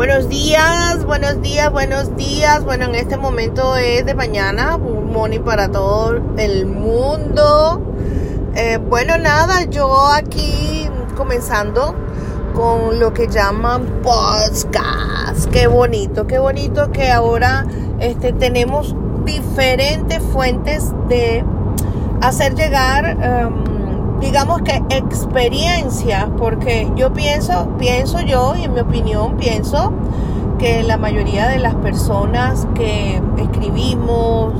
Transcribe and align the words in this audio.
Buenos 0.00 0.30
días, 0.30 1.04
buenos 1.04 1.42
días, 1.42 1.70
buenos 1.70 2.16
días. 2.16 2.64
Bueno, 2.64 2.86
en 2.86 2.94
este 2.94 3.18
momento 3.18 3.76
es 3.76 4.06
de 4.06 4.14
mañana, 4.14 4.76
un 4.76 5.12
morning 5.12 5.40
para 5.40 5.70
todo 5.70 6.18
el 6.38 6.64
mundo. 6.64 7.82
Eh, 8.54 8.78
bueno, 8.78 9.18
nada, 9.18 9.64
yo 9.64 10.06
aquí 10.06 10.88
comenzando 11.18 11.94
con 12.54 12.98
lo 12.98 13.12
que 13.12 13.28
llaman 13.28 14.00
podcast. 14.02 15.50
Qué 15.52 15.66
bonito, 15.66 16.26
qué 16.26 16.38
bonito 16.38 16.90
que 16.92 17.10
ahora 17.10 17.66
este, 17.98 18.32
tenemos 18.32 18.96
diferentes 19.26 20.22
fuentes 20.32 20.94
de 21.10 21.44
hacer 22.22 22.54
llegar, 22.54 23.04
em, 23.04 23.69
digamos 24.20 24.62
que 24.62 24.82
experiencias, 24.90 26.28
porque 26.38 26.90
yo 26.96 27.12
pienso, 27.12 27.68
pienso 27.78 28.20
yo, 28.20 28.54
y 28.56 28.64
en 28.64 28.74
mi 28.74 28.80
opinión 28.80 29.36
pienso 29.36 29.92
que 30.58 30.82
la 30.82 30.98
mayoría 30.98 31.48
de 31.48 31.58
las 31.58 31.74
personas 31.76 32.68
que 32.74 33.20
escribimos, 33.38 34.52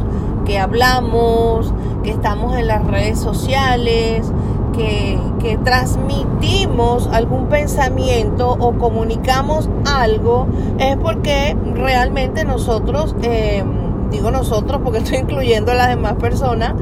que 0.47 0.59
hablamos, 0.59 1.75
que 2.03 2.11
estamos 2.11 2.57
en 2.57 2.67
las 2.69 2.87
redes 2.87 3.19
sociales, 3.19 4.33
que, 4.73 5.19
transmitimos 5.65 7.09
algún 7.13 7.47
pensamiento 7.47 8.51
o 8.51 8.73
comunicamos 8.79 9.69
algo, 9.85 10.47
es 10.79 10.97
porque 10.97 11.57
realmente 11.75 12.45
nosotros, 12.45 13.15
em, 13.23 14.11
digo 14.11 14.31
nosotros 14.31 14.81
porque 14.83 14.99
estoy 15.05 15.19
incluyendo 15.19 15.73
a 15.73 15.75
las 15.75 15.89
demás 15.89 16.15
personas, 16.15 16.75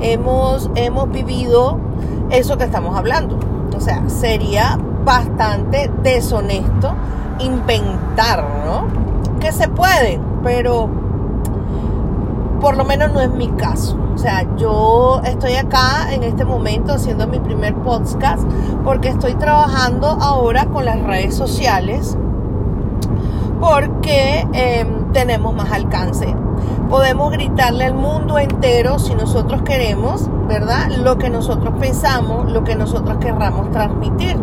hemos, 0.00 0.70
hemos 0.76 1.10
vivido 1.10 1.78
eso 2.32 2.58
que 2.58 2.64
estamos 2.64 2.96
hablando. 2.96 3.38
O 3.76 3.80
sea, 3.80 4.08
sería 4.08 4.78
bastante 5.04 5.90
deshonesto 6.02 6.94
inventar, 7.38 8.44
¿no? 8.64 8.86
Que 9.40 9.52
se 9.52 9.68
puede, 9.68 10.20
pero 10.42 10.88
por 12.60 12.76
lo 12.76 12.84
menos 12.84 13.12
no 13.12 13.20
es 13.20 13.30
mi 13.30 13.48
caso. 13.48 13.98
O 14.14 14.18
sea, 14.18 14.46
yo 14.56 15.20
estoy 15.24 15.54
acá 15.54 16.12
en 16.12 16.22
este 16.22 16.44
momento 16.44 16.92
haciendo 16.92 17.26
mi 17.26 17.40
primer 17.40 17.74
podcast 17.74 18.42
porque 18.84 19.08
estoy 19.08 19.34
trabajando 19.34 20.06
ahora 20.06 20.66
con 20.66 20.84
las 20.84 21.02
redes 21.02 21.34
sociales 21.34 22.16
porque 23.60 24.46
em, 24.52 25.12
tenemos 25.12 25.54
más 25.54 25.72
alcance. 25.72 26.34
Podemos 26.92 27.32
gritarle 27.32 27.86
al 27.86 27.94
mundo 27.94 28.38
entero 28.38 28.98
si 28.98 29.14
nosotros 29.14 29.62
queremos, 29.62 30.28
¿verdad? 30.46 30.90
Lo 30.98 31.16
que 31.16 31.30
nosotros 31.30 31.72
pensamos, 31.80 32.52
lo 32.52 32.64
que 32.64 32.76
nosotros 32.76 33.16
querramos 33.16 33.70
transmitir. 33.70 34.36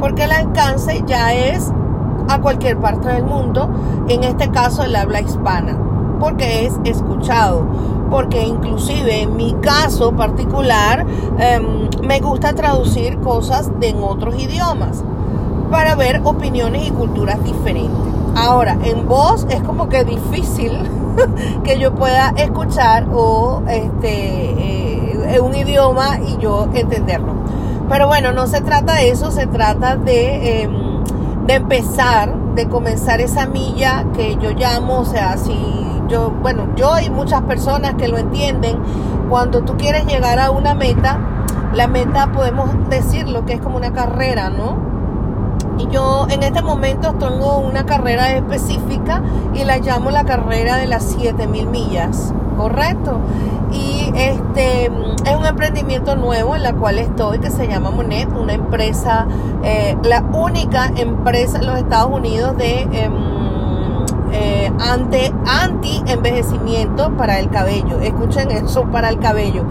Porque 0.00 0.24
el 0.24 0.32
alcance 0.32 1.04
ya 1.06 1.34
es 1.34 1.70
a 2.26 2.40
cualquier 2.40 2.78
parte 2.78 3.06
del 3.08 3.24
mundo, 3.24 3.68
en 4.08 4.24
este 4.24 4.48
caso 4.48 4.82
el 4.82 4.96
habla 4.96 5.20
hispana, 5.20 5.76
porque 6.18 6.64
es 6.64 6.72
escuchado. 6.84 7.66
Porque 8.08 8.46
inclusive 8.46 9.20
en 9.20 9.36
mi 9.36 9.52
caso 9.60 10.12
particular 10.12 11.04
em, 11.36 11.90
me 12.02 12.18
gusta 12.20 12.54
traducir 12.54 13.18
cosas 13.18 13.78
de 13.78 13.90
en 13.90 14.02
otros 14.02 14.42
idiomas 14.42 15.04
para 15.70 15.96
ver 15.96 16.22
opiniones 16.24 16.88
y 16.88 16.92
culturas 16.92 17.44
diferentes. 17.44 18.19
Ahora, 18.36 18.76
en 18.84 19.06
voz 19.06 19.46
es 19.50 19.62
como 19.62 19.88
que 19.88 20.04
difícil 20.04 20.72
que 21.64 21.78
yo 21.78 21.94
pueda 21.94 22.30
escuchar 22.36 23.06
o 23.12 23.62
este 23.68 25.34
eh, 25.34 25.40
un 25.40 25.54
idioma 25.54 26.18
y 26.26 26.38
yo 26.38 26.68
entenderlo. 26.72 27.34
Pero 27.88 28.06
bueno, 28.06 28.32
no 28.32 28.46
se 28.46 28.60
trata 28.60 28.94
de 28.94 29.10
eso, 29.10 29.30
se 29.30 29.46
trata 29.46 29.96
de, 29.96 30.62
em, 30.62 31.04
de 31.46 31.54
empezar, 31.54 32.34
de 32.54 32.68
comenzar 32.68 33.20
esa 33.20 33.46
milla 33.46 34.06
que 34.14 34.36
yo 34.36 34.50
llamo, 34.50 35.00
o 35.00 35.04
sea, 35.04 35.36
si 35.36 35.54
yo, 36.08 36.30
bueno, 36.42 36.68
yo 36.76 36.98
y 36.98 37.10
muchas 37.10 37.42
personas 37.42 37.94
que 37.94 38.08
lo 38.08 38.18
entienden, 38.18 38.78
cuando 39.28 39.62
tú 39.62 39.76
quieres 39.76 40.06
llegar 40.06 40.38
a 40.38 40.50
una 40.50 40.74
meta, 40.74 41.18
la 41.72 41.86
meta 41.86 42.32
podemos 42.32 42.68
decirlo 42.88 43.44
que 43.44 43.54
es 43.54 43.60
como 43.60 43.76
una 43.76 43.92
carrera, 43.92 44.50
¿no? 44.50 44.89
Yo 45.90 46.26
en 46.28 46.42
este 46.42 46.62
momento 46.62 47.14
tengo 47.14 47.58
una 47.58 47.86
carrera 47.86 48.34
específica 48.36 49.22
y 49.54 49.64
la 49.64 49.78
llamo 49.78 50.10
la 50.10 50.24
carrera 50.24 50.76
de 50.76 50.86
las 50.86 51.04
7000 51.04 51.66
millas, 51.66 52.32
¿correcto? 52.56 53.18
Y 53.72 54.10
este 54.14 54.86
es 54.86 55.36
un 55.36 55.46
emprendimiento 55.46 56.16
nuevo 56.16 56.56
en 56.56 56.62
la 56.62 56.72
cual 56.72 56.98
estoy 56.98 57.38
que 57.38 57.50
se 57.50 57.68
llama 57.68 57.90
Monet, 57.90 58.28
una 58.32 58.54
empresa, 58.54 59.26
eh, 59.62 59.96
la 60.02 60.22
única 60.32 60.90
empresa 60.96 61.58
en 61.58 61.66
los 61.66 61.78
Estados 61.78 62.12
Unidos 62.12 62.56
de 62.56 62.82
em, 62.82 63.12
eh, 64.32 64.72
ante, 64.78 65.32
anti-envejecimiento 65.46 67.10
para 67.16 67.38
el 67.38 67.50
cabello. 67.50 68.00
Escuchen 68.00 68.50
eso, 68.50 68.84
para 68.84 69.08
el 69.08 69.18
cabello. 69.18 69.64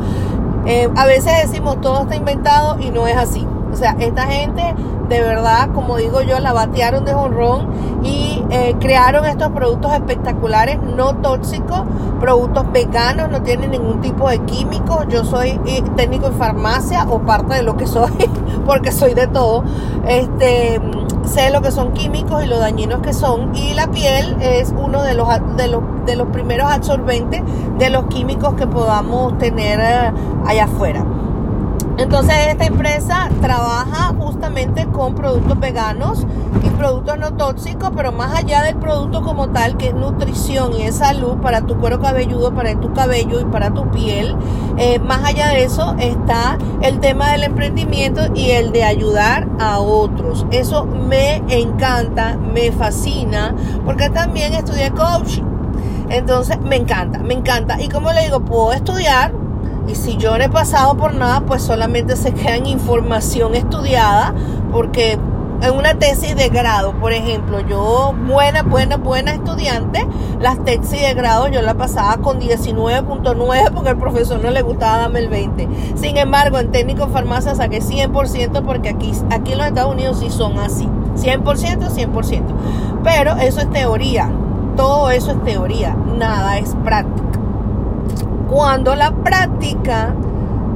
Eh, 0.66 0.90
a 0.96 1.06
veces 1.06 1.34
decimos 1.44 1.80
todo 1.82 2.02
está 2.02 2.16
inventado 2.16 2.78
y 2.80 2.92
no 2.92 3.08
es 3.08 3.18
así. 3.18 3.46
O 3.72 3.76
sea, 3.76 3.96
esta 4.00 4.24
gente 4.24 4.76
de 5.10 5.22
verdad, 5.22 5.70
como 5.74 5.98
digo 5.98 6.22
yo, 6.22 6.40
la 6.40 6.54
batearon 6.54 7.04
de 7.04 7.14
honrón 7.16 7.68
y 8.04 8.44
eh, 8.52 8.76
crearon 8.80 9.26
estos 9.26 9.50
productos 9.50 9.92
espectaculares, 9.94 10.80
no 10.96 11.16
tóxicos, 11.16 11.82
productos 12.20 12.72
veganos, 12.72 13.30
no 13.30 13.42
tienen 13.42 13.72
ningún 13.72 14.02
tipo 14.02 14.30
de 14.30 14.40
químicos. 14.40 15.08
Yo 15.10 15.26
soy 15.26 15.60
eh, 15.66 15.84
técnico 15.96 16.28
en 16.28 16.34
farmacia 16.34 17.08
o 17.10 17.20
parte 17.20 17.56
de 17.56 17.64
lo 17.64 17.76
que 17.76 17.88
soy, 17.88 18.12
porque 18.66 18.92
soy 18.92 19.16
de 19.16 19.28
todo. 19.28 19.64
Este 20.08 20.80
sé 21.26 21.52
lo 21.52 21.62
que 21.62 21.72
son 21.72 21.92
químicos 21.94 22.44
y 22.44 22.48
lo 22.48 22.58
dañinos 22.58 23.02
que 23.02 23.14
son 23.14 23.56
y 23.56 23.74
la 23.76 23.88
piel 23.88 24.38
es 24.42 24.74
uno 24.76 25.04
de 25.04 25.14
los 25.14 25.28
de 25.58 25.68
los, 25.68 25.84
de 26.06 26.16
los 26.16 26.28
primeros 26.30 26.72
absorbentes 26.72 27.44
de 27.78 27.90
los 27.90 28.06
químicos 28.06 28.56
que 28.56 28.66
podamos 28.66 29.38
tener 29.38 29.80
eh, 29.80 30.12
allá 30.46 30.64
afuera. 30.66 31.04
Entonces 32.00 32.34
esta 32.48 32.66
empresa 32.66 33.30
trabaja 33.42 34.14
justamente 34.18 34.86
con 34.88 35.16
productos 35.16 35.60
veganos 35.60 36.26
y 36.64 36.70
productos 36.70 37.20
no 37.20 37.34
tóxicos, 37.34 37.92
pero 37.94 38.14
más 38.14 38.34
allá 38.34 38.64
del 38.64 38.78
producto 38.78 39.22
como 39.22 39.50
tal, 39.50 39.76
que 39.76 39.90
es 39.90 39.94
nutrición 39.94 40.74
y 40.74 40.84
es 40.84 40.96
salud 40.96 41.36
para 41.42 41.62
tu 41.64 41.78
cuero 41.78 42.00
cabelludo, 42.00 42.56
para 42.56 42.74
tu 42.80 42.94
cabello 42.94 43.42
y 43.42 43.46
para 43.46 43.74
tu 43.74 43.92
piel, 43.92 44.34
eh, 44.78 45.00
más 45.00 45.26
allá 45.26 45.50
de 45.50 45.66
eso 45.66 45.94
está 46.00 46.58
el 46.82 47.02
tema 47.02 47.32
del 47.32 47.44
emprendimiento 47.44 48.22
y 48.34 48.52
el 48.52 48.72
de 48.72 48.86
ayudar 48.86 49.50
a 49.60 49.80
otros. 49.80 50.46
Eso 50.52 50.86
me 50.86 51.44
encanta, 51.50 52.38
me 52.38 52.72
fascina, 52.72 53.54
porque 53.84 54.10
también 54.10 54.54
estudié 54.54 54.92
coaching. 54.92 55.44
Entonces 56.10 56.60
me 56.62 56.78
encanta, 56.78 57.20
me 57.20 57.34
encanta. 57.34 57.82
Y 57.82 57.90
como 57.90 58.14
le 58.14 58.24
digo, 58.24 58.40
puedo 58.40 58.72
estudiar 58.72 59.34
y 59.90 59.96
si 59.96 60.18
yo 60.18 60.38
no 60.38 60.44
he 60.44 60.50
pasado 60.50 60.96
por 60.96 61.16
nada, 61.16 61.42
pues 61.42 61.64
solamente 61.64 62.16
se 62.16 62.34
queda 62.34 62.56
en 62.56 62.68
información 62.68 63.56
estudiada, 63.56 64.34
porque 64.72 65.18
en 65.62 65.74
una 65.74 65.96
tesis 65.96 66.36
de 66.36 66.50
grado, 66.50 66.94
por 66.94 67.12
ejemplo, 67.12 67.60
yo 67.62 68.14
buena, 68.28 68.64
buena, 68.64 68.98
buena 68.98 69.32
estudiante, 69.32 70.08
las 70.40 70.64
tesis 70.64 71.02
de 71.02 71.14
grado 71.14 71.48
yo 71.50 71.62
la 71.62 71.74
pasaba 71.74 72.18
con 72.18 72.40
19.9 72.40 73.72
porque 73.74 73.90
al 73.90 73.98
profesor 73.98 74.42
no 74.42 74.52
le 74.52 74.62
gustaba 74.62 75.00
darme 75.00 75.20
el 75.20 75.30
20. 75.30 75.68
Sin 75.96 76.18
embargo, 76.18 76.60
en 76.60 76.72
técnico 76.72 77.04
en 77.04 77.12
farmacia 77.12 77.56
saqué 77.56 77.82
100% 77.82 78.64
porque 78.64 78.90
aquí, 78.90 79.12
aquí 79.32 79.52
en 79.54 79.58
los 79.58 79.68
Estados 79.68 79.94
Unidos 79.94 80.20
sí 80.20 80.30
son 80.30 80.60
así. 80.60 80.88
100%, 81.18 81.90
100%. 81.90 82.44
Pero 83.04 83.36
eso 83.38 83.60
es 83.60 83.70
teoría. 83.72 84.32
Todo 84.78 85.10
eso 85.10 85.32
es 85.32 85.44
teoría. 85.44 85.94
Nada 86.18 86.58
es 86.58 86.74
práctica. 86.86 87.29
Cuando 88.50 88.96
la 88.96 89.12
práctica 89.12 90.14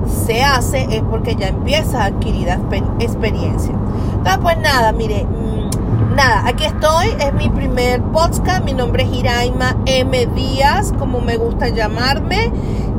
se 0.08 0.44
hace 0.44 0.88
es 0.92 1.02
porque 1.10 1.36
ya 1.36 1.48
empieza 1.48 2.04
a 2.04 2.06
adquirir 2.06 2.50
experiencia. 3.00 3.74
Entonces, 4.18 4.40
pues 4.42 4.58
nada, 4.60 4.92
mire, 4.92 5.26
mm, 5.26 6.16
nada, 6.16 6.44
aquí 6.48 6.66
estoy, 6.66 7.08
es 7.20 7.34
mi 7.34 7.50
primer 7.50 8.02
podcast, 8.02 8.64
mi 8.64 8.74
nombre 8.74 9.04
es 9.04 9.14
Iraima 9.14 9.76
M. 9.86 10.26
Díaz, 10.28 10.94
como 10.98 11.20
me 11.20 11.38
gusta 11.38 11.70
llamarme, 11.70 12.52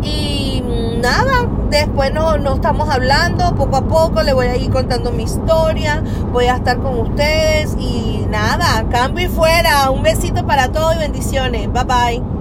y 0.03 0.63
mm, 0.63 1.01
nada, 1.01 1.49
después 1.71 2.13
no, 2.13 2.37
no 2.39 2.55
estamos 2.55 2.89
hablando, 2.91 3.55
poco 3.55 3.77
a 3.77 3.83
poco 3.83 4.23
le 4.23 4.33
voy 4.33 4.47
a 4.47 4.57
ir 4.57 4.71
contando 4.71 5.13
mi 5.13 5.23
historia, 5.23 6.03
voy 6.33 6.47
a 6.47 6.57
estar 6.57 6.79
con 6.79 6.99
ustedes, 6.99 7.77
y 7.79 8.27
nada, 8.29 8.85
cambio 8.91 9.27
y 9.27 9.29
fuera, 9.29 9.91
un 9.91 10.03
besito 10.03 10.47
para 10.47 10.69
todos 10.73 10.97
y 10.97 10.99
bendiciones, 10.99 11.73
bye 11.73 11.85
bye. 11.85 12.34